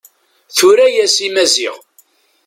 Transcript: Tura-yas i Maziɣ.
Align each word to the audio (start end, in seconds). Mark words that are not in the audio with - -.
Tura-yas 0.55 1.15
i 1.25 1.29
Maziɣ. 1.33 1.75